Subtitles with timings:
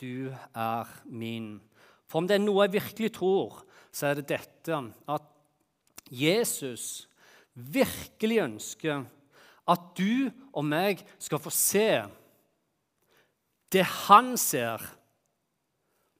[0.00, 1.56] du er min.
[2.06, 5.30] For om det er noe jeg virkelig tror, så er det dette at
[6.12, 7.06] Jesus
[7.54, 9.06] virkelig ønsker
[9.66, 11.88] at du og meg skal få se
[13.74, 14.84] det han ser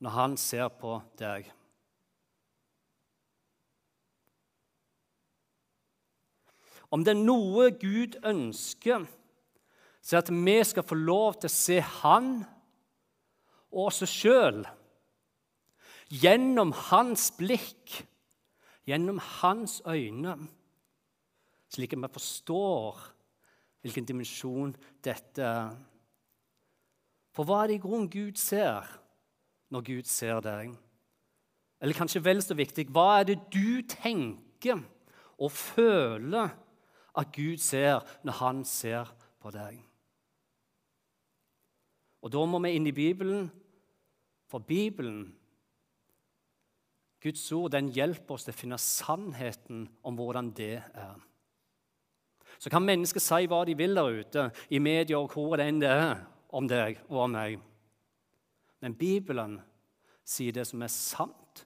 [0.02, 1.46] når han ser på deg.
[6.90, 9.06] Om det er noe Gud ønsker,
[10.02, 12.28] så er det at vi skal få lov til å se Han
[13.72, 14.64] og oss sjøl
[16.12, 18.02] gjennom Hans blikk,
[18.86, 20.36] gjennom Hans øyne,
[21.72, 23.00] slik at vi forstår
[23.82, 25.76] hvilken dimensjon dette er.
[27.36, 28.86] For hva er det i grunnen Gud ser
[29.70, 30.72] når Gud ser deg?
[31.82, 34.80] Eller kanskje vel så viktig hva er det du tenker
[35.36, 36.54] og føler
[37.16, 39.85] at Gud ser når han ser på deg?
[42.26, 43.46] Og da må vi inn i Bibelen,
[44.50, 45.28] for Bibelen,
[47.22, 51.14] Guds ord, den hjelper oss til å finne sannheten om hvordan det er.
[52.58, 55.80] Så kan mennesker si hva de vil der ute, i media og hvor det enn
[55.82, 56.24] det er
[56.56, 57.58] om deg og om meg.
[58.82, 59.58] Men Bibelen
[60.26, 61.62] sier det som er sant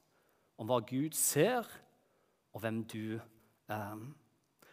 [0.61, 1.65] om hva Gud ser,
[2.53, 4.01] og hvem du er.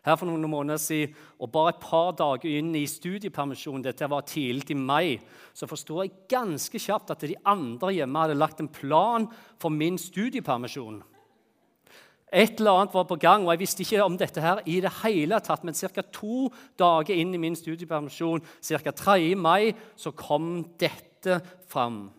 [0.07, 4.23] Her for noen måneder siden, og bare et par dager inn i studiepermisjonen, dette var
[4.23, 5.17] tidlig i mai,
[5.51, 9.27] så forsto jeg ganske kjapt at de andre hjemme hadde lagt en plan
[9.59, 11.01] for min studiepermisjon.
[12.31, 14.91] Et eller annet var på gang, og jeg visste ikke om dette her i det
[15.01, 15.63] hele tatt.
[15.63, 16.03] Men ca.
[16.11, 16.49] to
[16.79, 18.91] dager inn i min studiepermisjon, ca.
[18.91, 19.35] 3.
[19.35, 22.09] mai, så kom dette fram.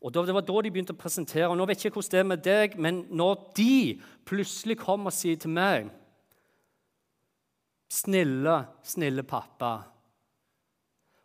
[0.00, 1.48] Og Det var da de begynte å presentere.
[1.48, 5.06] og nå vet jeg ikke hvordan det er med deg, Men når de plutselig kom
[5.06, 5.90] og sier til meg
[7.90, 9.72] Snille, snille pappa.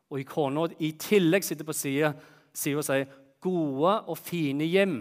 [0.09, 3.09] Og kona i tillegg sitter på sida og sier
[3.43, 4.99] gode og fine hjem.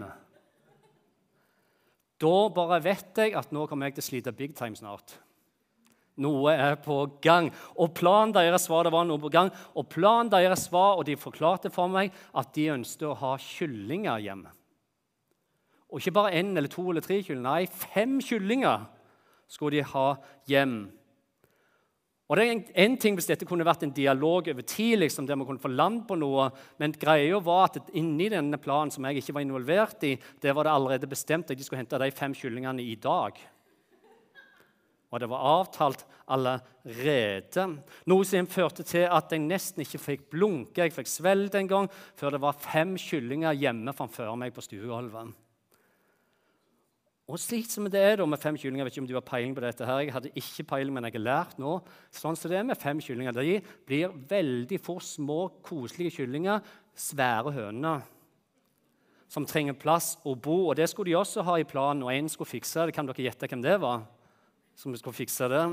[2.21, 5.17] Da bare vet jeg at nå kommer jeg til å slite big time snart.
[6.21, 7.49] Noe er på gang.
[7.75, 9.49] Og planen deres var det var noe på gang.
[9.75, 14.23] Og planen deres var, og de forklarte for meg, at de ønsket å ha kyllinger
[14.23, 14.53] hjemme.
[15.91, 18.87] Og ikke bare én eller to eller tre kyllinger, nei, fem kyllinger
[19.51, 20.07] skulle de ha
[20.49, 20.77] hjem.
[22.25, 25.37] Og det er en ting Hvis dette kunne vært en dialog over tid, liksom, der
[25.37, 26.49] vi kunne få land på noe,
[26.81, 30.65] men greia var at inni denne planen som jeg ikke var involvert i, der var
[30.65, 33.37] det allerede bestemt at de skulle hente de fem kyllingene i dag.
[35.13, 36.01] Og det var avtalt
[36.33, 37.67] allerede.
[38.09, 40.81] Noe som førte til at jeg nesten ikke fikk blunke.
[40.81, 45.44] Jeg fikk svelget en gang før det var fem kyllinger hjemme framfor meg på stuegulvet.
[47.25, 49.25] Og slik som det er da med fem kyllinger, jeg vet ikke om du har
[49.25, 51.79] peiling på dette her, jeg hadde ikke peiling, men jeg har lært nå,
[52.13, 56.61] sånn som det er med fem kyllinger, De blir veldig fort små, koselige kyllinger,
[56.93, 58.05] svære høner
[59.27, 60.69] som trenger plass å bo.
[60.69, 62.93] Og Det skulle de også ha i planen, og en skulle fikse det.
[62.95, 64.05] Kan dere gjette hvem det var?
[64.75, 65.63] som skulle fikse det?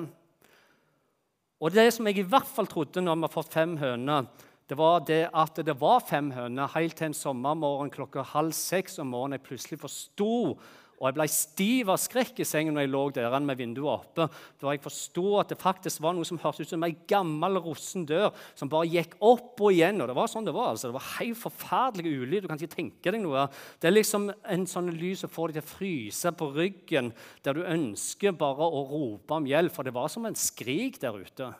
[1.62, 4.26] Og Det som jeg i hvert fall trodde når vi har fått fem høner,
[4.68, 8.98] det var det at det var fem høner helt til en sommermorgen klokka halv seks
[9.02, 10.56] om morgenen jeg plutselig forsto
[11.02, 14.28] og jeg ble stiv av skrekk i sengen når jeg lå der med vinduet oppe.
[14.62, 18.04] Da jeg forsto at det faktisk var noe som hørtes ut som en gammel, rossen
[18.06, 19.98] dør som bare gikk opp og igjen.
[19.98, 20.70] Og det var sånn det var.
[20.70, 20.92] altså.
[20.92, 22.44] Det var helt forferdelig ulyd.
[22.44, 23.48] Du kan ikke tenke deg noe.
[23.82, 27.10] Det er liksom en sånn lyd som får deg til å fryse på ryggen,
[27.42, 29.74] der du ønsker bare å rope om hjelp.
[29.74, 31.50] For det var som en skrik der ute.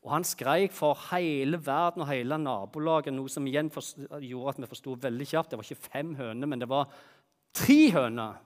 [0.00, 4.68] Og han skreik for hele verden og hele nabolaget, noe som igjen gjorde at vi
[4.70, 5.52] forsto veldig kjapt.
[5.52, 6.92] Det var ikke fem høner, men det var
[7.56, 8.38] tre høner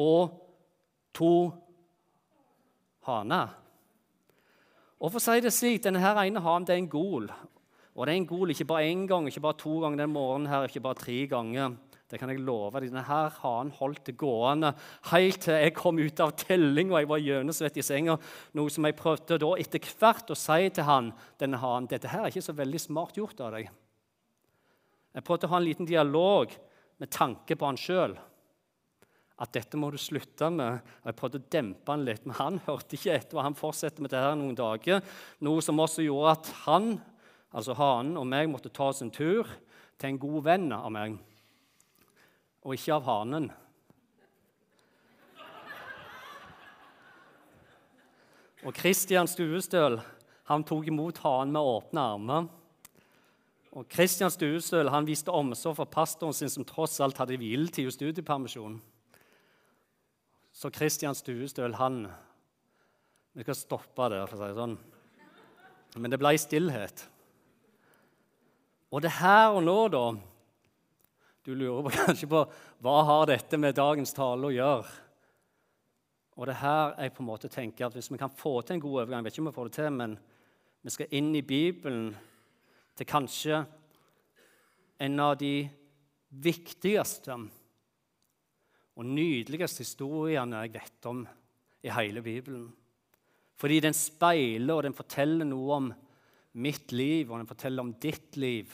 [0.00, 0.36] og
[1.16, 1.34] to
[3.08, 3.56] haner.
[5.00, 7.30] Og for å si det slik, denne her ene hanen er en gol.
[7.96, 10.50] Og det er en gol ikke bare én gang, ikke bare to ganger den morgenen,
[10.52, 11.78] her, ikke bare tre ganger.
[12.10, 12.90] Det kan jeg love deg.
[12.90, 14.72] Denne hanen holdt det gående
[15.12, 18.16] helt til jeg kom ut av telling og jeg var gjennomsvett i senga.
[18.58, 22.26] Noe som jeg prøvde da etter hvert å si til han, denne hanen dette her
[22.26, 23.70] er ikke så veldig smart gjort av deg.
[25.14, 26.52] Jeg prøvde å ha en liten dialog
[27.00, 28.14] med tanke på han sjøl.
[29.40, 30.82] At dette må du slutte med.
[31.00, 33.38] Og Jeg prøvde å dempe han litt, men han hørte ikke etter.
[33.38, 35.00] og Han fortsatte med det her noen dager,
[35.40, 36.92] noe som også gjorde at han,
[37.50, 39.48] altså hanen og meg måtte ta oss en tur
[40.00, 41.16] til en god venn av meg,
[42.64, 43.50] og ikke av hanen.
[48.60, 49.96] Og Christian Stuestøl
[50.50, 52.48] han tok imot hanen med åpne armer.
[53.70, 57.94] Og Kristian Stuestøl han viste omsorg for pastoren sin, som tross alt hadde hviletid og
[57.94, 58.80] studiepermisjon.
[60.50, 62.08] Så Kristian Stuestøl, han
[63.32, 64.72] Vi skal stoppe der, for å si det sånn.
[66.02, 67.04] Men det ble stillhet.
[68.90, 70.04] Og det her og nå, da
[71.46, 72.42] Du lurer på, kanskje på
[72.82, 74.90] hva har dette med dagens tale å gjøre?
[76.36, 78.82] Og det her jeg på en måte tenker at Hvis vi kan få til en
[78.82, 80.18] god overgang, jeg vet ikke om vi får det til, men
[80.82, 82.10] vi skal inn i Bibelen
[83.00, 83.62] til kanskje
[85.00, 85.64] en av de
[86.44, 87.32] viktigste
[89.00, 91.22] og nydeligste historiene jeg vet om
[91.80, 92.66] i hele Bibelen.
[93.56, 95.88] Fordi den speiler og den forteller noe om
[96.60, 98.72] mitt liv, og den forteller om ditt liv.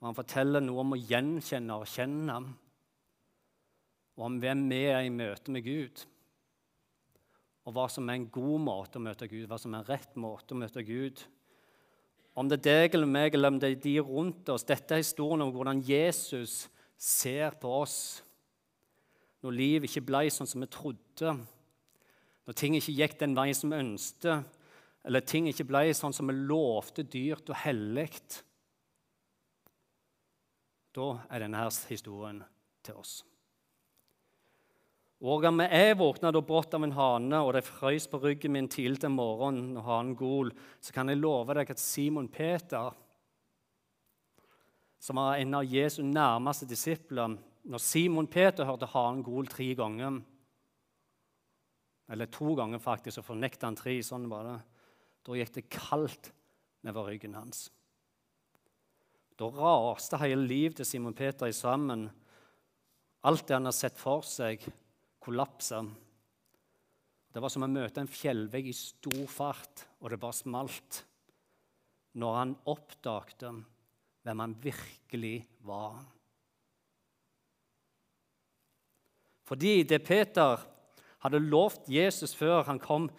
[0.00, 2.36] Og han forteller noe om å gjenkjenne og kjenne,
[4.16, 6.04] og om hvem vi er i møte med Gud.
[7.64, 10.20] Og hva som er en god måte å møte Gud, hva som er en rett
[10.20, 11.24] måte å møte Gud.
[12.36, 14.66] Om det er deg eller meg, eller om det er de rundt oss.
[14.68, 16.66] Dette er historien om hvordan Jesus
[17.00, 17.98] ser på oss
[19.44, 21.32] når livet ikke ble sånn som vi trodde,
[22.46, 24.56] når ting ikke gikk den veien som vi ønsket,
[25.06, 28.08] eller ting ikke ble sånn som vi lovte dyrt og hellig.
[30.96, 32.42] Da er denne historien
[32.82, 33.20] til oss.
[35.24, 38.68] Og om jeg våkna da brått av en hane, og det frøys på ryggen min
[38.68, 40.50] tidlig til morgenen, når hanen gol,
[40.84, 42.92] så kan jeg love deg at Simon Peter,
[45.00, 47.36] som var en av Jesu nærmeste disipler
[47.66, 50.20] Når Simon Peter hørte hanen gol tre ganger,
[52.08, 54.58] eller to ganger faktisk, og fornekta han tre, sånn var det,
[55.26, 56.30] da gikk det kaldt
[56.86, 57.64] nedover ryggen hans.
[59.36, 62.06] Da raste hele livet til Simon Peter i sammen.
[63.26, 64.62] Alt det han har sett for seg,
[65.26, 65.82] kollapsa.
[67.34, 71.02] Det var som å møte en fjellvegg i stor fart, og det bare smalt.
[72.16, 73.50] Når han oppdagte
[74.24, 75.36] hvem han virkelig
[75.66, 75.98] var.
[79.46, 80.62] Fordi det Peter
[81.22, 83.10] hadde lovt Jesus før, han kom,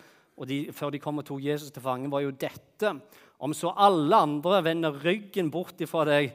[0.50, 2.98] de, før de kom og tok Jesus til fange, var jo dette
[3.38, 6.32] Om så alle andre vender ryggen bort ifra deg,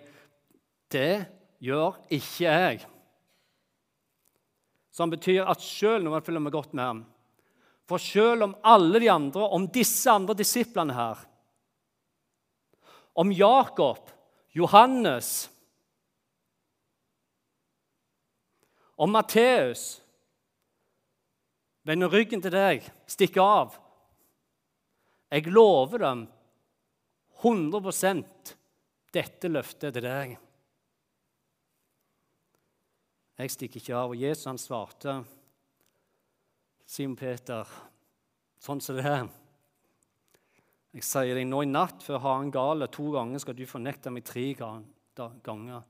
[0.94, 1.25] det
[1.58, 2.84] gjør ikke jeg.
[4.92, 7.00] Som betyr at selv når man følger med godt med ham
[7.88, 11.24] For selv om alle de andre, om disse andre disiplene her
[13.16, 14.10] Om Jakob,
[14.56, 15.50] Johannes
[18.96, 20.02] Om Matteus
[21.82, 23.78] vender ryggen til deg, stikker av
[25.32, 26.26] Jeg lover dem
[27.42, 28.52] 100%
[29.12, 30.36] dette løftet til deg.
[33.42, 34.12] Jeg stikker ikke av.
[34.12, 35.16] Og Jesus han svarte,
[36.86, 37.66] Simon Peter,
[38.62, 39.24] sånn som det er.
[40.92, 44.26] Jeg sier deg nå i natt, før haren gale, to ganger skal du fornekte meg
[44.28, 45.82] tre ganger.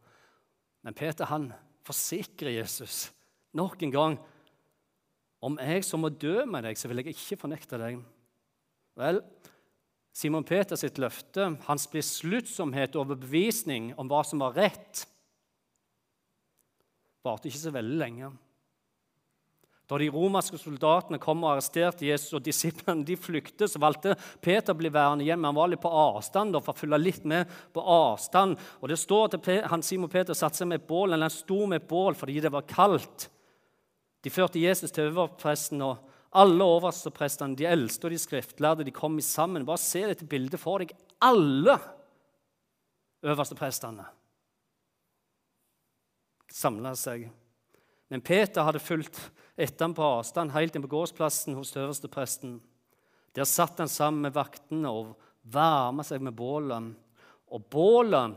[0.83, 1.51] Men Peter han
[1.85, 3.11] forsikrer Jesus
[3.59, 4.19] nok en gang.
[5.43, 7.99] Om jeg som må dø med deg, så vil jeg ikke fornekte deg.
[8.97, 9.21] Vel,
[10.15, 15.05] Simon Peters løfte, hans besluttsomhet og overbevisning om hva som var rett,
[17.25, 18.33] varte ikke så veldig lenge.
[19.91, 24.73] Da de romerske soldatene kom og arresterte Jesus, og disiplene de flyktet, så valgte Peter
[24.73, 25.41] å bli værende igjen.
[25.43, 28.57] Men han var litt på avstand for å følge litt med på avstand.
[28.81, 31.67] Og det står at han, Simon Peter satte seg med et bål, eller han sto
[31.67, 33.29] med et bål fordi det var kaldt.
[34.23, 39.21] De førte Jesus til overpresten, og alle overprestene, de eldste og de skriftlærde, de kom
[39.21, 39.67] sammen.
[39.69, 40.95] Bare se dette bildet for deg.
[41.21, 41.77] Alle
[43.29, 43.59] øverste
[46.53, 47.27] samla seg.
[48.13, 49.19] Men Peter hadde fulgt
[49.57, 52.59] etter ham på avstand helt inn på gårdsplassen hos øverstepresten.
[53.33, 55.15] Der satt han sammen med vaktene og
[55.49, 56.93] varma seg med bålet.
[57.53, 58.37] Og bålet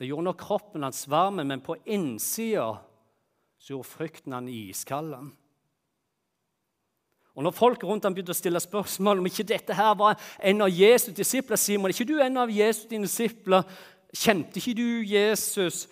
[0.00, 2.72] det gjorde nok kroppen hans varm, men på innsida
[3.62, 5.12] gjorde frykten han iskald.
[7.32, 10.64] Og når folk rundt ham begynte å stille spørsmål om ikke dette her var en
[10.66, 13.68] av Jesus' disipler Simon, er ikke du en av Jesus' disipler?
[14.12, 15.86] Kjente ikke du Jesus?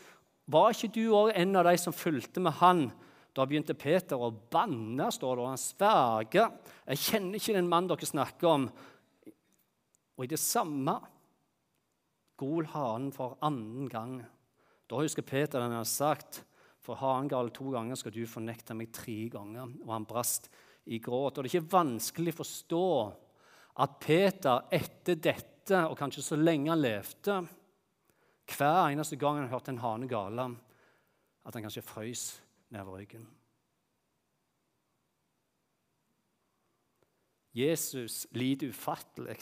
[0.51, 2.89] Var ikke du òg en av de som fulgte med han?
[3.37, 6.51] Da begynte Peter å banne, står det, og han sverger.
[6.87, 8.71] 'Jeg kjenner ikke den mannen dere snakker om.'
[10.19, 10.99] Og i det samme
[12.37, 14.27] gol hanen for annen gang.
[14.89, 16.43] Da husker Peter den har sagt,
[16.81, 20.51] 'For hanen gal to ganger skal du fornekte meg tre ganger.' Og han brast
[20.87, 21.39] i gråt.
[21.39, 22.87] Og det er ikke vanskelig å forstå
[23.79, 27.47] at Peter etter dette, og kanskje så lenge han levde,
[28.57, 30.47] hver eneste gang han hørte en hane gale,
[31.47, 32.25] at han kanskje frøys
[32.71, 33.27] nedover ryggen.
[37.57, 39.41] Jesus lider ufattelig,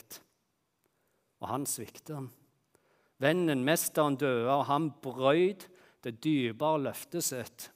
[1.39, 2.29] og han svikter.
[3.19, 5.67] Vennen, mesteren, døde, og han brøyd
[6.05, 7.67] det dyrebare løftet sitt.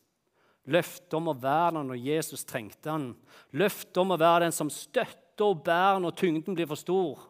[0.72, 3.10] Løftet om å være der når Jesus trengte han.
[3.52, 7.26] Løftet om å være den som støtter og bærer når tyngden blir for stor.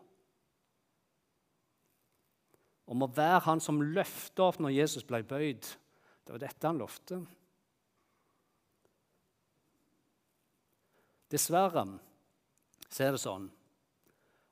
[2.89, 5.63] Om å være han som løfta opp når Jesus ble bøyd.
[6.23, 7.21] Det var dette han lovte.
[11.33, 11.85] Dessverre
[12.93, 13.47] så er det sånn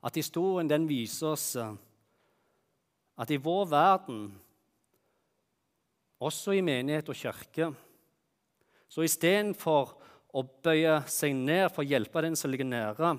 [0.01, 1.51] at historien den viser oss
[3.21, 4.23] at i vår verden,
[6.21, 7.67] også i menighet og kirke,
[8.89, 9.93] så istedenfor
[10.33, 13.13] å bøye seg ned for å hjelpe den som ligger nære,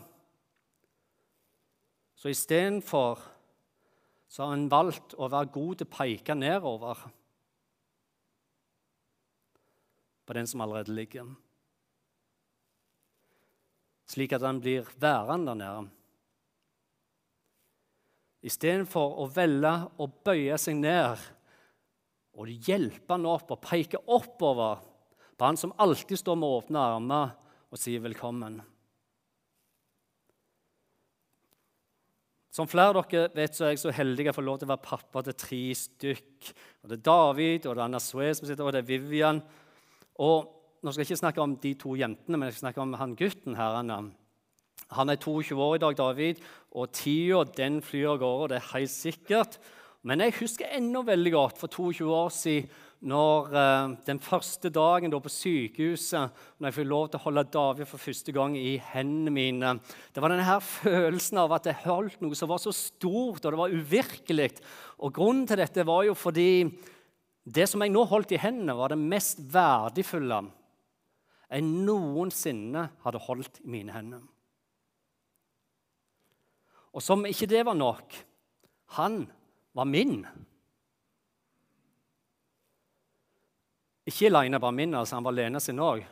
[2.19, 3.23] så istedenfor
[4.33, 7.03] så har en valgt å være god til å peke nedover
[10.25, 11.29] på den som allerede ligger,
[14.09, 15.91] slik at han blir værende der nede.
[18.43, 21.21] Istedenfor å velge å bøye seg ned
[22.33, 24.81] og hjelpe han opp og peke oppover
[25.37, 27.37] på han som alltid står med åpne armer
[27.69, 28.63] og sier velkommen.
[32.53, 34.75] Som flere av dere vet, så er jeg så heldig å få lov til å
[34.75, 36.51] være pappa til tre stykk.
[36.83, 39.41] Og Det er David, og det er Anna Sue som sitter, og det er Vivian.
[40.21, 42.95] Og Nå skal jeg ikke snakke om de to jentene, men jeg skal snakke om
[42.99, 43.55] han gutten.
[43.55, 43.77] her.
[44.91, 46.41] Han er 22 år i dag, David,
[46.73, 48.49] og tida den flyr av gårde.
[48.49, 49.59] Det er helt sikkert.
[50.03, 52.69] Men jeg husker ennå veldig godt for 22 år siden
[53.03, 57.45] når eh, den første dagen da på sykehuset, når jeg fikk lov til å holde
[57.51, 59.73] David for første gang i hendene mine
[60.15, 63.49] Det var denne her følelsen av at jeg holdt noe som var så stort, og
[63.49, 64.51] det var uvirkelig.
[65.03, 66.67] Og Grunnen til dette var jo fordi
[67.43, 70.45] det som jeg nå holdt i hendene, var det mest verdifulle
[71.53, 74.23] jeg noensinne hadde holdt i mine hender.
[76.93, 78.15] Og som ikke det var nok
[78.97, 79.25] han
[79.77, 80.23] var min.
[84.07, 86.03] Ikke alene var min, altså han var Lene sin òg.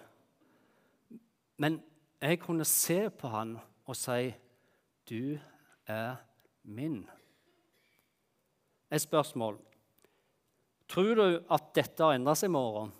[1.59, 1.81] Men
[2.21, 4.35] jeg kunne se på han og si
[5.09, 5.39] 'Du
[5.87, 6.17] er
[6.63, 7.09] min'.
[8.91, 9.59] Et spørsmål.
[10.89, 12.93] Tror du at dette har endra seg i morgen?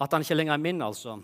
[0.00, 1.20] At han ikke lenger er min, altså?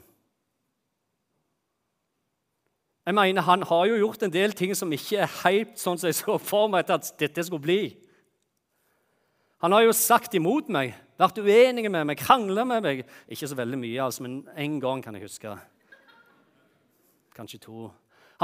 [3.07, 6.09] Jeg mener, Han har jo gjort en del ting som ikke er helt sånn som
[6.09, 7.81] jeg så for meg at dette skulle bli.
[9.65, 12.99] Han har jo sagt imot meg, vært uenig med meg, krangla med meg.
[13.33, 15.55] Ikke så veldig mye, altså, men én gang kan jeg huske.
[17.33, 17.87] Kanskje to.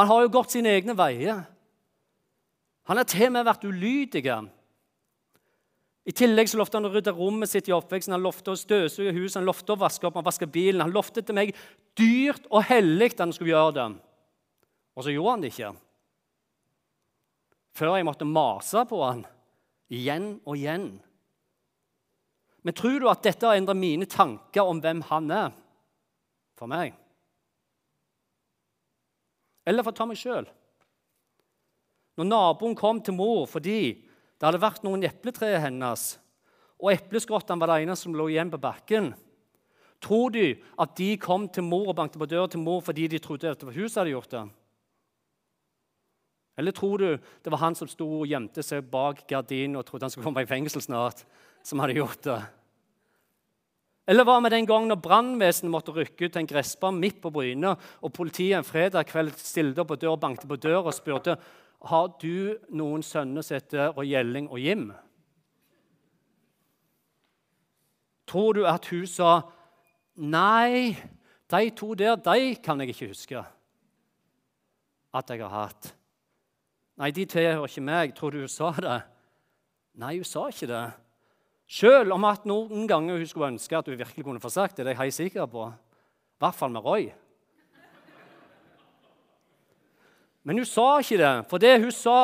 [0.01, 1.43] Han har jo gått sine egne veier.
[2.89, 4.23] Han har til og med vært ulydig.
[6.09, 9.13] I tillegg så lovte han å rydde rommet sitt i oppveksten, han lovte å støvsuge
[9.13, 10.81] huset, han lovte å vaske opp, han vaske bilen.
[10.81, 11.53] Han lovte til meg
[12.01, 13.87] dyrt og hellig at han skulle gjøre det.
[14.97, 15.75] Og så gjorde han det ikke.
[17.77, 19.23] Før jeg måtte mase på han
[19.91, 20.89] igjen og igjen.
[22.63, 25.53] Men tror du at dette har endret mine tanker om hvem han er
[26.59, 26.93] for meg?
[29.69, 30.49] Eller for å ta meg sjøl.
[32.21, 33.81] Når naboen kom til mor fordi
[34.41, 36.15] det hadde vært noen epletre hennes,
[36.81, 39.11] og epleskrottene var det eneste som lå igjen på bakken,
[40.01, 40.45] tror du
[40.81, 43.61] at de kom til mor og bankte på døra til mor fordi de trodde at
[43.61, 44.47] det var hun hadde gjort det?
[46.61, 50.09] Eller tror du det var han som sto og gjemte seg bak gardinen og trodde
[50.09, 51.25] han skulle komme i fengsel snart,
[51.67, 52.41] som hadde gjort det?
[54.11, 57.31] Eller hva med den gangen når brannvesenet måtte rykke ut til en gressbar midt på
[57.31, 61.37] Bryne, og politiet en fredag kveld stilte opp på dør, bankte på døra og spurte
[61.91, 64.91] har du noen sønner som heter Gjelling og Jim.
[68.29, 69.31] Tror du at hun sa
[70.21, 70.93] nei,
[71.51, 73.47] de to der, de kan jeg ikke huske
[75.11, 75.95] at jeg har hatt.
[77.01, 78.13] Nei, de tilhører ikke meg.
[78.15, 78.99] Tror du hun sa det?
[79.99, 80.85] Nei, hun sa ikke det.
[81.71, 84.89] Selv om at noen ganger hun skulle ønske at hun virkelig kunne få sagt det.
[84.89, 85.69] Det er jeg sikker på.
[85.71, 87.07] I hvert fall med Roy.
[90.43, 92.19] Men hun sa ikke det, for det hun sa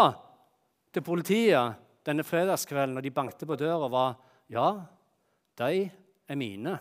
[0.90, 1.76] til politiet
[2.06, 4.16] denne fredagskvelden når de bankte på døra, var
[4.50, 4.66] ja,
[5.60, 5.86] de
[6.26, 6.78] er mine.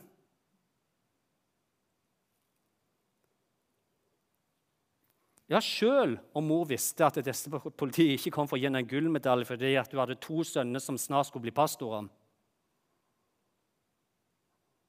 [5.50, 8.90] Ja, Selv om mor visste at dette politiet ikke kom for å gi henne en
[8.90, 12.08] gullmedalje fordi at hun hadde to sønner som snart skulle bli pastorer,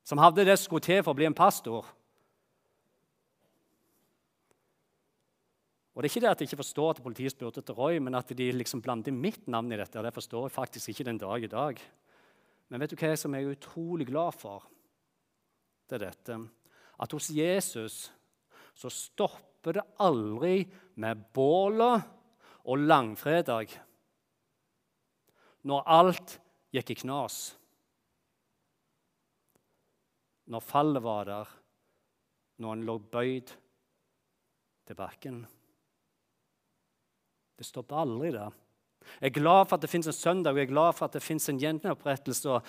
[0.07, 1.87] som hadde det som skulle til for å bli en pastor.
[5.97, 8.15] Og Det er ikke det at jeg ikke forstår at politiet spurte etter Roy, men
[8.15, 10.03] at de liksom blander mitt navn i dette.
[10.05, 11.81] Det forstår jeg faktisk ikke den dag i dag.
[12.69, 14.67] Men vet du hva som jeg er utrolig glad for?
[15.89, 16.39] Det er dette.
[17.01, 18.11] At hos Jesus
[18.77, 20.67] så stopper det aldri
[21.01, 22.05] med bålet
[22.69, 23.73] og langfredag.
[25.67, 26.37] Når alt
[26.77, 27.57] gikk i knas
[30.47, 31.55] når fallet var der,
[32.59, 33.53] når han lå bøyd
[34.87, 35.41] til bakken.
[37.57, 38.55] Det stopper aldri der.
[39.21, 41.13] Jeg er glad for at det fins en søndag, og jeg er glad for at
[41.13, 42.61] det fins en gjenopprettelse.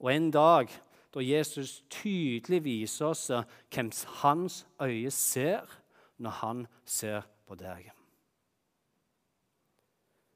[0.00, 0.68] Og en dag
[1.14, 3.26] da Jesus tydelig viser oss
[3.74, 3.90] hvem
[4.22, 5.66] hans øye ser
[6.18, 7.90] når han ser på deg.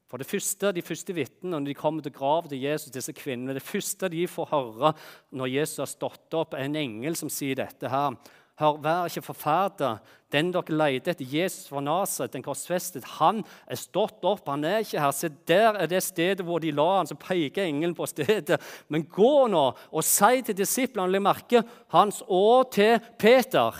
[0.07, 3.53] For det første, De første vitnene når de kommer til graven til Jesus, disse kvinnene,
[3.53, 4.93] det første de får høre
[5.31, 8.15] når Jesus har stått opp, er en engel som sier dette her.
[8.57, 9.99] Hør, vær ikke forferdet.
[10.33, 14.47] Den dere leter etter, Jesus fra Nasaret, den korsfestet, han er stått opp.
[14.49, 15.13] Han er ikke her.
[15.13, 18.57] Se, der er det stedet hvor de la han, så peker engelen på stedet.
[18.89, 21.61] Men gå nå og si til disiplene, legg merke
[21.93, 23.77] hans og til Peter.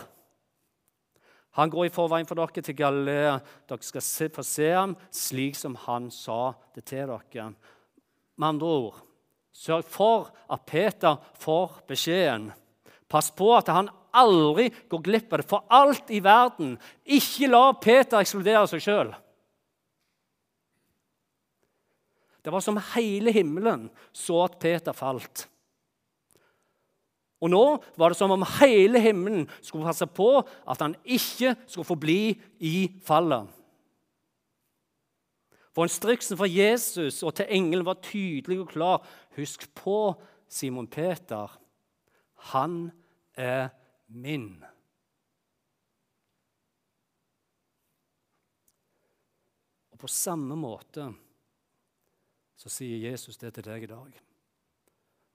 [1.58, 3.40] Han går i forveien for dere til Galilea.
[3.70, 7.50] Dere skal se, få se ham slik som han sa det til dere.
[8.38, 9.00] Med andre ord,
[9.58, 12.52] sørg for at Peter får beskjeden.
[13.10, 16.76] Pass på at han aldri går glipp av det for alt i verden.
[17.06, 19.14] Ikke la Peter ekskludere seg sjøl.
[22.46, 25.48] Det var som hele himmelen så at Peter falt.
[27.42, 27.64] Og nå
[27.98, 32.22] var det som om hele himmelen skulle passe på at han ikke skulle forbli
[32.66, 32.76] i
[33.06, 33.46] fallet.
[35.78, 39.04] For instruksen fra Jesus og til engelen var tydelig og klar.
[39.38, 40.16] Husk på
[40.50, 41.54] Simon Peter.
[42.50, 42.90] Han
[43.38, 43.70] er
[44.08, 44.64] min.
[49.92, 51.12] Og På samme måte
[52.58, 54.27] så sier Jesus det til deg i dag.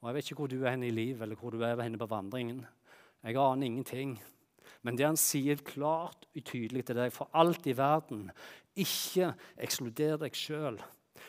[0.03, 1.99] Og Jeg vet ikke hvor du er henne i livet eller hvor du er henne
[1.99, 2.65] på vandringen.
[3.23, 4.17] Jeg aner ingenting.
[4.83, 8.31] Men det han sier klart og tydelig til deg for alt i verden
[8.75, 9.33] Ikke
[9.63, 10.81] ekskluder deg sjøl.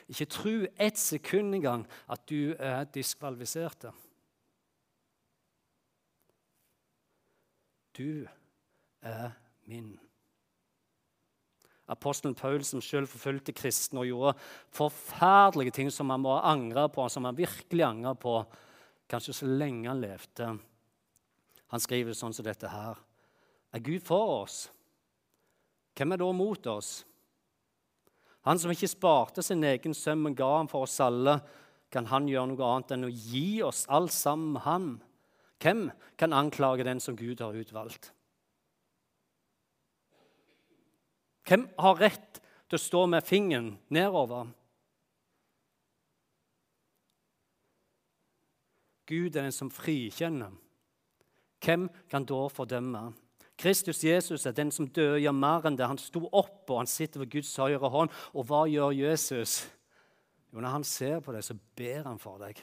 [0.09, 3.91] Ikke tro ett sekund engang at du er diskvalifisert.
[7.93, 8.25] Du
[9.01, 9.31] er
[9.67, 9.99] min.
[11.93, 14.35] Apostelen Paul, som selv forfulgte kristne og gjorde
[14.73, 18.35] forferdelige ting som han må angre på, som han virkelig angrer på,
[19.09, 20.51] kanskje så lenge han levde.
[21.73, 22.99] Han skriver sånn som dette her.
[23.73, 24.67] Er Gud for oss?
[25.97, 26.91] Hvem er da mot oss?
[28.43, 31.37] Han som ikke sparte sin egen sønn, men ga ham for oss alle,
[31.93, 34.87] kan han gjøre noe annet enn å gi oss alt sammen med ham?
[35.63, 35.85] Hvem
[36.19, 38.11] kan anklage den som Gud har utvalgt?
[41.47, 44.47] Hvem har rett til å stå med fingeren nedover?
[49.09, 50.53] Gud er den som frikjenner.
[51.63, 53.11] Hvem kan da fordømme?
[53.59, 55.87] Kristus Jesus er den som døde gjør mer enn det.
[55.87, 58.11] Han sto opp, og han sitter ved Guds høyre hånd.
[58.33, 59.61] Og hva gjør Jesus?
[60.51, 62.59] Jo, Når han ser på deg, så ber han for deg.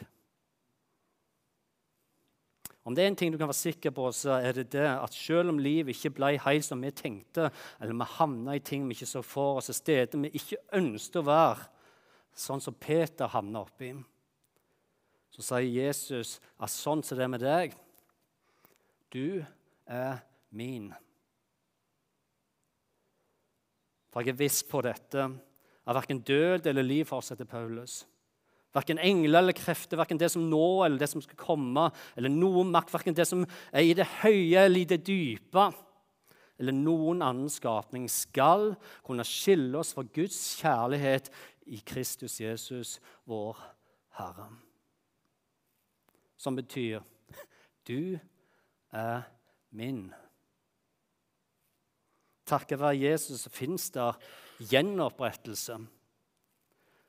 [2.85, 5.15] Om det er en ting du kan være sikker på, så er det det at
[5.15, 8.97] selv om livet ikke ble helt som vi tenkte, eller vi havna i ting vi
[8.97, 11.69] ikke så for oss, steder vi ikke ønsket å være,
[12.41, 13.93] sånn som Peter havna oppi,
[15.31, 17.77] så sier Jesus at sånn som det er med deg
[19.11, 19.43] Du
[19.91, 20.21] er
[20.55, 20.93] min.
[24.11, 25.27] For jeg er viss på dette,
[25.87, 28.05] at verken død eller liv fortsetter Paulus.
[28.75, 32.71] Verken engler eller krefter, verken det som nå eller det som skal komme, eller noen
[32.71, 35.65] makt, verken det som er i det høye eller i det dype,
[36.61, 38.75] eller noen annen skapning, skal
[39.07, 41.33] kunne skille oss fra Guds kjærlighet
[41.73, 43.59] i Kristus Jesus, vår
[44.21, 44.51] Herre.
[46.41, 47.03] Som betyr
[47.89, 48.19] du
[48.93, 49.23] er
[49.71, 50.11] min.
[52.47, 54.11] Takket være Jesus fins det
[54.71, 55.79] gjenopprettelse.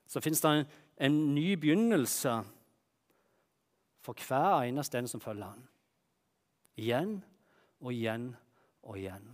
[0.06, 0.66] Så fins det en
[1.02, 2.32] en ny begynnelse
[4.02, 5.64] for hver eneste en som følger han.
[6.78, 7.16] Igjen
[7.82, 8.28] og igjen
[8.86, 9.26] og igjen.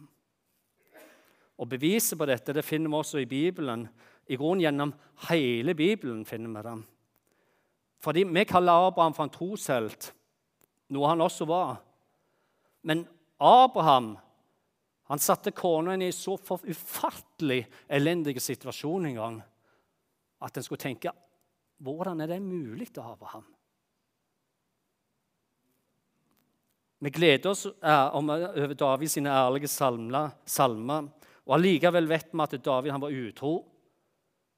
[1.59, 3.87] Og Beviset på dette det finner vi også i Bibelen.
[4.29, 4.95] I grunnen gjennom
[5.29, 6.77] hele Bibelen finner vi det.
[8.01, 10.13] Fordi Vi kaller Abraham for en troshelt,
[10.89, 11.81] noe han også var.
[12.83, 13.07] Men
[13.41, 14.17] Abraham
[15.09, 19.43] han satte kona i så så ufattelig elendig situasjon en gang
[20.43, 21.11] at en skulle tenke
[21.79, 23.47] hvordan er det mulig å ha ham?
[26.99, 31.09] Vi gleder oss over over Davids ærlige salmer.
[31.47, 33.53] Og Allikevel vet vi at David var utro.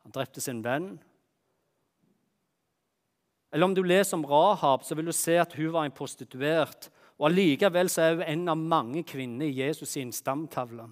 [0.02, 0.94] Han drepte sin venn.
[3.52, 6.88] Eller om du leser om Rahab, så vil du se at hun var en prostituert.
[7.18, 10.88] Og Allikevel er hun en av mange kvinner i Jesus' sin stamtavle.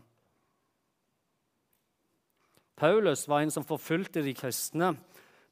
[2.78, 4.92] Paulus var en som forfulgte de kristne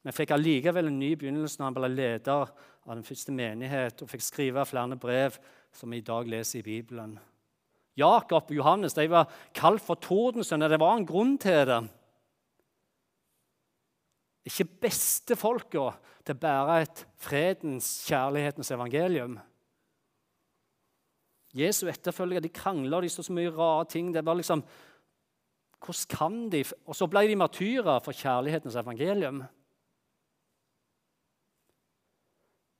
[0.06, 2.50] men fikk allikevel en ny begynnelse når han ble leder
[2.86, 5.34] av den første menighet og fikk skrive flere brev
[5.74, 7.16] som vi i dag leser i Bibelen.
[7.98, 10.70] Jakob og Johannes de var kalt for tordensønner.
[10.70, 11.80] Det var en grunn til det.
[14.46, 15.88] ikke beste folka
[16.22, 19.40] til å bære et fredens, kjærlighetens evangelium.
[21.50, 24.14] Jesu etterfølgere de krangla, de så så mye rare ting.
[24.14, 24.62] Det var liksom,
[25.82, 29.42] Hvordan kan de Og så ble de martyrer for kjærlighetens evangelium.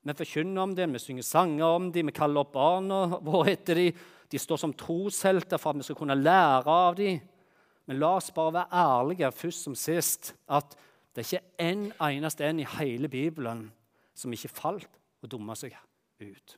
[0.07, 3.81] Vi forkynner om dem, vi synger sanger om dem, vi kaller opp barna våre etter
[3.81, 4.05] dem.
[4.31, 7.19] De står som troshelter for at vi skal kunne lære av dem.
[7.87, 10.77] Men la oss bare være ærlige først som sist at
[11.14, 13.66] det er ikke en eneste en i hele Bibelen
[14.14, 15.75] som ikke falt og dumma seg
[16.23, 16.57] ut.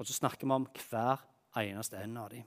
[0.00, 1.24] Og så snakker vi om hver
[1.60, 2.44] eneste en av dem.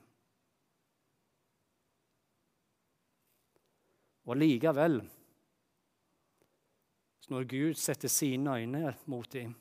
[4.28, 5.00] Og likevel
[7.28, 9.54] Når Gud setter sine øyne mot dem,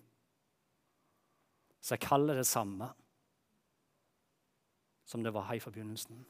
[1.81, 2.89] så er kallet det samme
[5.07, 6.25] som det var her i begynnelsen.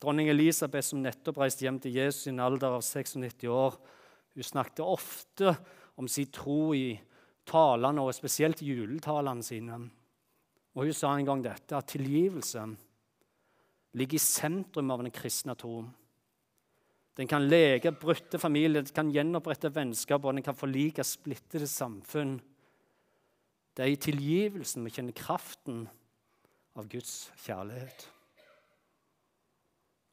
[0.00, 3.76] Dronning Elisabeth, som nettopp reiste hjem til Jesus i en alder av 96 år,
[4.34, 5.52] hun snakket ofte
[6.00, 6.94] om sin tro i
[7.46, 9.80] talene, og spesielt juletalene sine.
[10.74, 12.62] Og Hun sa en gang dette, at tilgivelse
[13.98, 15.82] ligger i sentrum av den kristne tro.
[17.18, 22.38] Den kan lege brutte familier, den kan gjenopprette vennskap og den kan forlike splittede samfunn.
[23.74, 25.84] Det er i tilgivelsen vi kjenner kraften
[26.78, 28.06] av Guds kjærlighet.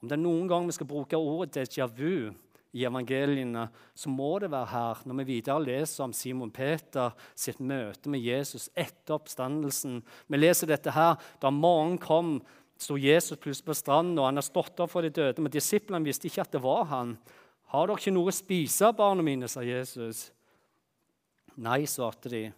[0.02, 2.30] Om det er noen gang vi skal bruke ordet déjà vu
[2.78, 3.66] i evangeliene,
[3.98, 8.22] så må det være her, når vi videre leser om Simon Peter sitt møte med
[8.22, 10.02] Jesus etter oppstandelsen.
[10.28, 11.16] Vi leser dette her.
[11.42, 12.38] Da morgenen kom,
[12.82, 15.42] sto Jesus plutselig på stranden, og han har stått opp for de døde.
[15.42, 17.18] Men disiplene visste ikke at det var han.
[17.68, 20.32] 'Har dere ikke noe å spise, barna mine?' sa Jesus.
[21.58, 22.54] Nei, svarte de.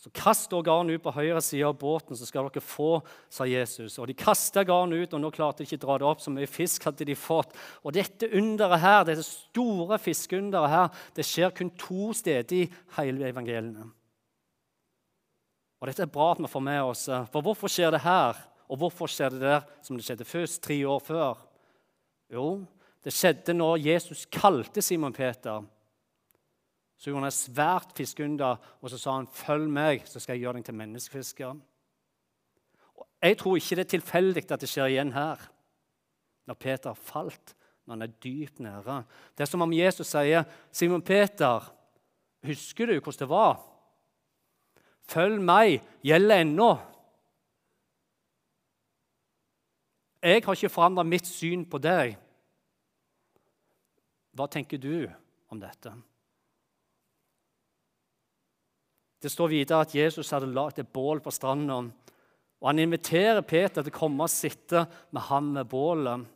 [0.00, 3.98] Så kast garnet ut på høyre side av båten, så skal dere få, sa Jesus.
[3.98, 6.22] Og De kasta garnet ut, og nå klarte de ikke å dra det opp.
[6.24, 7.52] Så mye fisk hadde de fått.
[7.84, 13.28] Og dette underet her, dette store fiskeunderet her, det skjer kun to steder i hele
[13.28, 13.90] evangeliene.
[15.80, 17.04] Og Dette er bra at vi får med oss.
[17.32, 20.76] For hvorfor skjer det her, og hvorfor skjer det der som det skjedde først, tre
[20.86, 21.40] år før?
[22.30, 22.62] Jo,
[23.02, 25.64] det skjedde når Jesus kalte Simon Peter.
[27.00, 30.40] Så gjorde han et svært fiskeunder, og så sa han, 'Følg meg, så skal jeg
[30.40, 31.60] gjøre deg til menneskefisker'.
[33.22, 35.36] Jeg tror ikke det er tilfeldig at det skjer igjen her,
[36.46, 37.54] når Peter falt,
[37.86, 39.04] når han er dypt nære.
[39.36, 41.72] Det er som om Jesus sier, 'Simon Peter,
[42.44, 43.60] husker du hvordan det var?'
[45.08, 46.78] 'Følg meg' gjelder ennå.
[50.20, 52.16] Jeg har ikke forandra mitt syn på deg.
[54.36, 55.08] Hva tenker du
[55.50, 55.92] om dette?
[59.20, 61.80] Det står videre at Jesus hadde lagd et bål på stranda.
[62.60, 66.28] Og han inviterer Peter til å komme og sitte med ham ved bålet.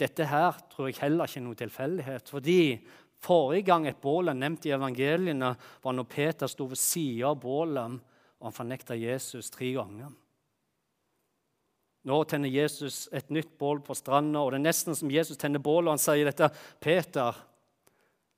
[0.00, 2.28] Dette her tror jeg heller ikke er noen tilfeldighet.
[2.28, 2.62] fordi
[3.20, 5.50] Forrige gang et bål er nevnt i evangeliene,
[5.82, 7.98] var når Peter sto ved siden av bålet
[8.40, 10.08] og han fornekta Jesus tre ganger.
[12.08, 15.60] Nå tenner Jesus et nytt bål på stranda, og det er nesten som Jesus tenner
[15.60, 16.48] bålet, og han sier dette.
[16.80, 17.36] 'Peter,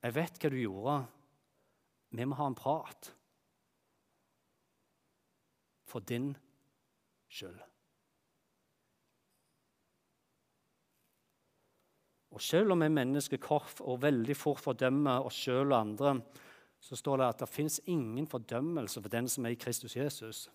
[0.02, 0.96] jeg vet hva du gjorde.
[2.10, 3.12] Vi må ha en prat.'
[5.92, 6.32] for din
[7.28, 7.60] skyld.
[12.32, 16.14] Og Selv om vi mennesker korf og veldig fort fordømmer oss sjøl og andre,
[16.80, 20.46] så står det at det fins ingen fordømmelse for den som er i Kristus Jesus.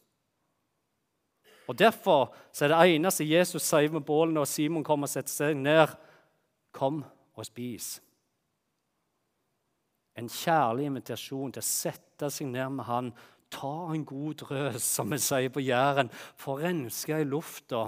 [1.67, 5.58] Og Derfor er det eneste Jesus sier med bålene, og Simon kommer og setter seg
[5.60, 5.95] ned
[6.71, 7.01] Kom
[7.36, 7.97] og spis.
[10.17, 13.12] En kjærlig invitasjon til å sette seg ned med han
[13.53, 17.88] ta en god drøs, som vi sier på Jæren, for å renske i lufta,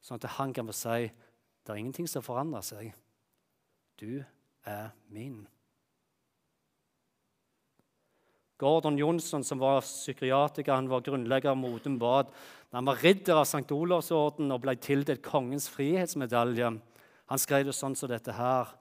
[0.00, 1.10] sånn at han kan få si
[1.60, 2.94] det er ingenting som forandrer seg.
[4.00, 4.22] Du
[4.66, 5.44] er min.
[8.60, 12.28] Gordon Johnson, som var psykiatriker, han var grunnlegger av Modum Bad.
[12.76, 13.64] Han var ridder av St.
[13.72, 16.74] Olavsorden og ble tildelt kongens frihetsmedalje.
[17.32, 18.74] Han skrev det sånn som dette her.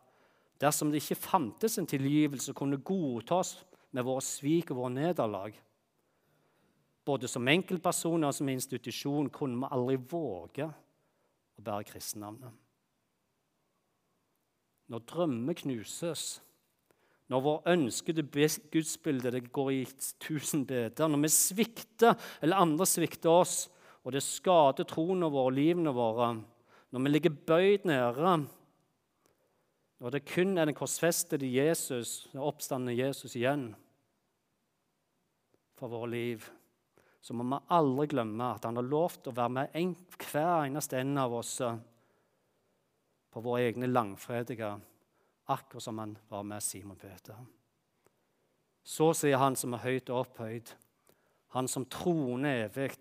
[0.59, 3.55] Dersom det ikke fantes en tilgivelse, kunne godtas
[3.95, 5.55] med våre svik og våre nederlag.
[7.07, 12.51] Både som enkeltpersoner og som institusjon kunne vi aldri våge å bære kristennavnet.
[14.89, 16.39] Når drømmer knuses,
[17.29, 18.25] når vår ønskede
[18.73, 19.81] gudsbilde går i
[20.21, 23.57] tusen biter, når vi svikter eller andre svikter oss,
[24.03, 26.31] og det skader troen vår og livene våre,
[26.89, 28.37] når vi ligger bøyd nede
[29.99, 33.73] når det kun er den korsfestede Jesus, den oppstandende Jesus igjen
[35.75, 36.45] for våre liv,
[37.19, 39.91] så må vi aldri glemme at han har lovt å være med en,
[40.23, 41.57] hver eneste en av oss
[43.29, 44.71] på våre egne langfredige,
[45.49, 47.37] akkurat som han var med Simon Peter.
[48.83, 50.71] Så sier han som er høyt opphøyd,
[51.53, 52.93] han som troner evig,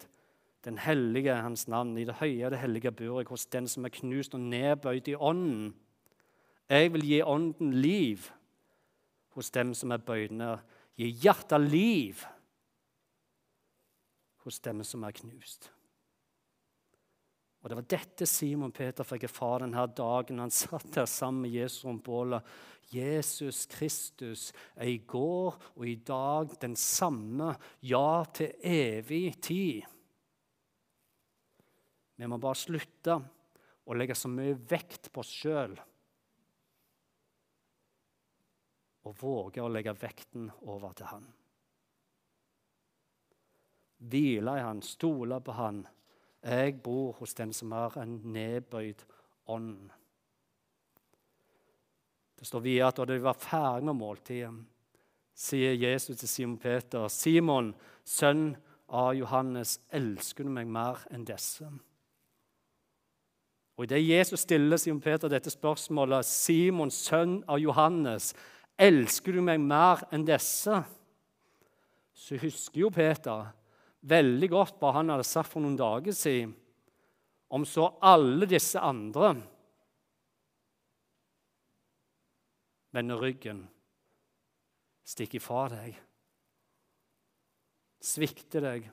[0.64, 3.94] den hellige er hans navn, i det høye det hellige bor hos den som er
[3.94, 5.70] knust og nedbøyd i ånden.
[6.68, 8.26] Jeg vil gi ånden liv
[9.36, 10.58] hos dem som er bøyd ned.
[10.98, 12.24] gi hjertet liv
[14.42, 15.70] hos dem som er knust.
[17.68, 21.52] Og Det var dette Simon Peter fikk erfare denne dagen han satt der sammen med
[21.52, 22.46] Jesus rundt bålet.
[22.88, 27.50] Jesus Kristus er i går og i dag den samme,
[27.84, 29.84] ja, til evig tid.
[32.16, 33.18] Vi må bare slutte
[33.84, 35.76] å legge så mye vekt på oss sjøl.
[39.04, 41.28] Og våge å legge vekten over til Han.
[44.08, 45.84] Hvile i Han, stole på Han
[46.42, 49.02] jeg bor hos den som har en nedbøyd
[49.46, 49.90] ånd.
[52.38, 54.52] Det står videre at da de var ferdig med måltidet,
[55.34, 57.74] sier Jesus til Simon Peter.: Simon,
[58.04, 58.56] sønn
[58.88, 61.66] av Johannes, elsker du meg mer enn disse?
[63.78, 68.32] Og Idet Jesus stiller Simon Peter dette spørsmålet, Simon, sønn av Johannes,
[68.78, 70.80] elsker du meg mer enn disse?
[72.14, 73.52] Så husker jo Peter
[74.06, 76.54] veldig godt hva han hadde sagt for noen dager siden
[77.54, 79.32] om så alle disse andre
[82.92, 83.62] vender ryggen,
[85.08, 85.96] stikker fra deg,
[88.04, 88.88] svikter deg,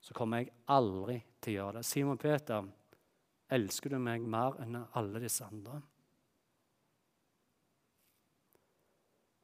[0.00, 1.88] så kommer jeg aldri til å gjøre det.
[1.88, 2.68] Simon Peter,
[3.56, 5.80] elsker du meg mer enn alle disse andre?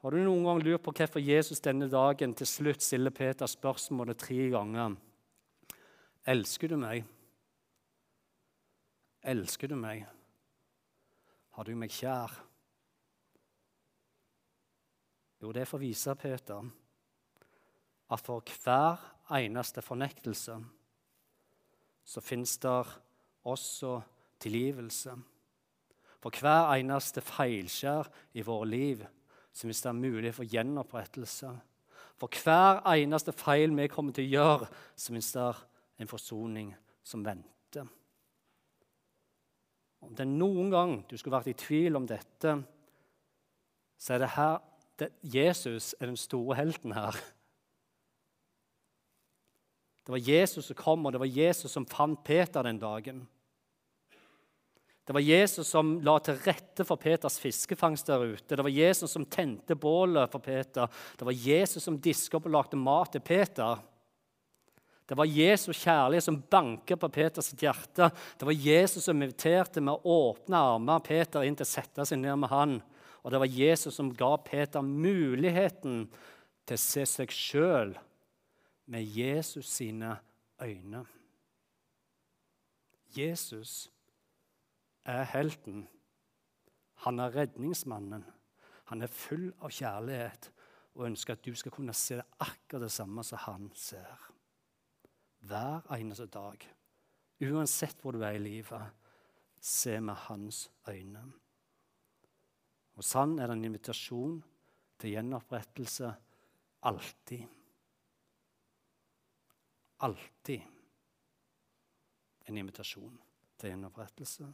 [0.03, 4.19] Har du noen gang lurt på hvorfor Jesus denne dagen til slutt stiller Peter spørsmålet
[4.19, 4.97] tre ganger?
[6.27, 7.05] Elsker du meg?
[9.23, 10.03] Elsker du meg?
[11.55, 12.35] Har du meg kjær?
[15.39, 16.67] Jo, det å vise Peter
[18.13, 18.99] at for hver
[19.39, 20.59] eneste fornektelse
[22.03, 22.77] så fins det
[23.47, 24.01] også
[24.43, 25.15] tilgivelse.
[26.19, 29.11] For hver eneste feilskjær i våre liv
[29.53, 31.51] så hvis det er mulig for gjenopprettelse
[32.17, 35.49] For hver eneste feil vi kommer til å gjøre, så finnes det
[36.03, 36.69] en forsoning
[37.03, 37.89] som venter.
[40.03, 42.57] Om det er noen gang du skulle vært i tvil om dette,
[43.99, 44.57] så er det her
[44.99, 47.17] det, Jesus er den store helten her.
[50.03, 53.23] Det var Jesus som kom, og det var Jesus som fant Peter den dagen.
[55.05, 58.55] Det var Jesus som la til rette for Peters fiskefangst der ute.
[58.55, 60.87] Det var Jesus som tente bålet for Peter.
[61.19, 63.81] Det var Jesus som diska opp og lagde mat til Peter.
[65.07, 68.13] Det var Jesus kjærlighet som banket på Peters hjerte.
[68.39, 72.39] Det var Jesus som inviterte med åpne armer Peter inn til å sette seg ned
[72.45, 72.77] med han.
[73.23, 76.07] Og det var Jesus som ga Peter muligheten
[76.63, 77.97] til å se seg sjøl
[78.87, 80.15] med Jesus sine
[80.63, 81.03] øyne.
[83.13, 83.91] Jesus
[85.05, 85.87] er helten.
[87.05, 88.25] Han er redningsmannen.
[88.91, 90.51] Han er full av kjærlighet
[90.93, 94.29] og ønsker at du skal kunne se akkurat det samme som han ser.
[95.43, 96.67] Hver eneste dag,
[97.43, 98.91] uansett hvor du er i livet,
[99.63, 101.23] se med hans øyne.
[102.95, 104.43] Og han er det en invitasjon
[105.01, 106.13] til gjenopprettelse
[106.83, 107.47] alltid.
[110.03, 110.61] Alltid
[112.47, 113.17] en invitasjon
[113.59, 114.51] til gjenopprettelse.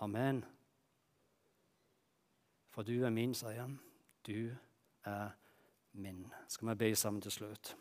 [0.00, 0.40] Amen.
[2.72, 3.76] For du er min, sier han.
[4.24, 4.48] Du
[5.04, 5.34] er
[5.92, 6.24] min.
[6.48, 7.74] Skal vi be sammen til slutt?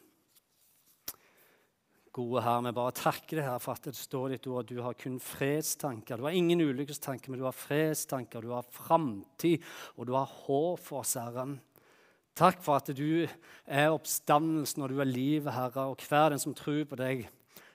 [2.11, 4.81] Gode Herre, vi bare takker deg her for at det står ditt ord at du
[4.83, 6.17] har kun fredstanker.
[6.17, 9.63] Du har ingen ulykkestanker, men du har fredstanker, du har framtid,
[9.95, 11.45] og du har håp for oss, Herre.
[12.39, 13.27] Takk for at du
[13.67, 15.85] er oppstandelsen og du er livet, Herre.
[15.91, 17.27] Og hver den som tror på deg,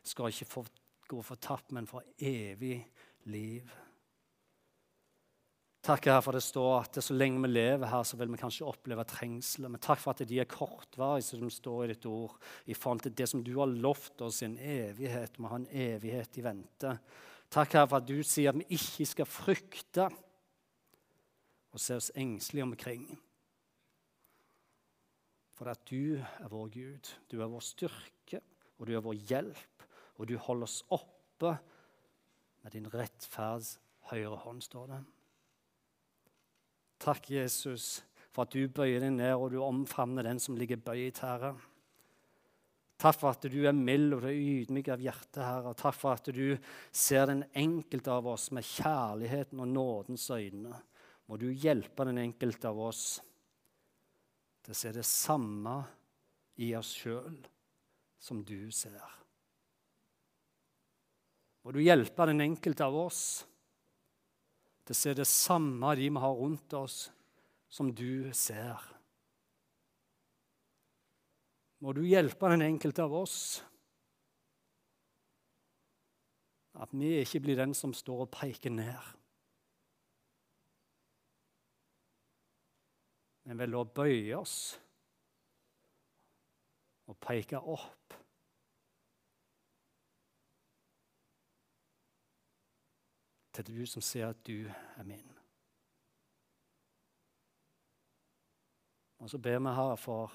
[0.05, 0.67] skal ikke få
[1.09, 2.83] gå fortapt, men for evig
[3.31, 3.71] liv.
[5.85, 8.65] Takk her for det står at så lenge vi lever her, så vil vi kanskje
[8.65, 9.69] oppleve trengsler.
[9.69, 13.13] Men takk for at de er kortvarige, som står i ditt ord, i forhold til
[13.13, 15.37] det som du har lovt oss i en evighet.
[15.37, 16.95] Vi har en evighet i vente.
[17.53, 20.07] Takk her for at du sier at vi ikke skal frykte
[21.75, 23.05] og se oss engstelige omkring.
[25.53, 28.41] For at du er vår Gud, du er vår styrke,
[28.79, 29.85] og du er vår hjelp,
[30.17, 31.53] og du holder oss oppe
[32.65, 33.77] med din rettferds
[34.09, 35.03] høyre hånd, står det.
[37.03, 38.03] Takk, Jesus,
[38.33, 41.55] for at du bøyer deg ned og du omfavner den som ligger bøyd, Herre.
[43.01, 45.75] Takk for at du er mild og du er ydmyk av hjerte, Herre.
[45.77, 46.55] Takk for at du
[46.95, 50.79] ser den enkelte av oss med kjærligheten og nådens øyne.
[51.27, 53.05] Må du hjelpe den enkelte av oss
[54.65, 55.77] til å se det samme
[56.65, 57.37] i oss sjøl
[58.21, 59.03] som du ser.
[61.65, 63.23] Må du hjelpe den enkelte av oss
[64.85, 67.09] til å se det samme de vi har rundt oss,
[67.69, 68.81] som du ser.
[71.81, 73.39] Må du hjelpe den enkelte av oss
[76.75, 79.11] at vi ikke blir den som står og peker ned.
[83.45, 84.57] Men vel å bøye oss
[87.09, 88.04] og peke opp.
[93.55, 95.31] Til du som ser at du er min.
[99.23, 100.33] Og så ber vi her for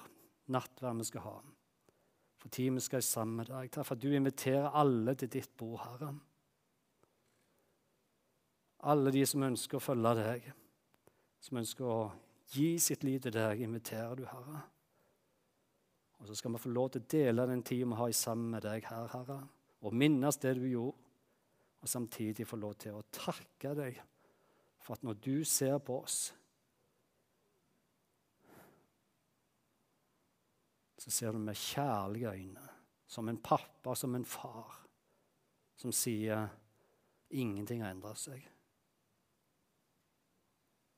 [0.50, 1.36] nattverd vi skal ha,
[2.40, 3.68] for tid vi skal sammen med deg.
[3.70, 6.14] Takk for at du inviterer alle til ditt bord, Herre.
[8.90, 10.48] Alle de som ønsker å følge deg,
[11.44, 12.00] som ønsker å
[12.50, 14.64] gi sitt liv til deg, inviterer du, Herre.
[16.18, 18.64] Og så skal vi få lov til å dele den tiden vi har sammen med
[18.66, 19.38] deg her, Herre,
[19.80, 21.09] og minnes det du gjorde,
[21.80, 24.00] og samtidig få lov til å takke deg
[24.80, 26.18] for at når du ser på oss,
[31.00, 32.68] så ser du med kjærlige øyne,
[33.06, 34.82] som en pappa, som en far,
[35.76, 36.48] som sier
[37.30, 38.44] ingenting har endret seg.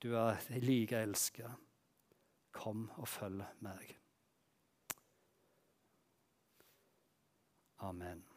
[0.03, 1.68] Du er like elsket.
[2.53, 3.95] Kom og følg meg.
[7.83, 8.32] Amen.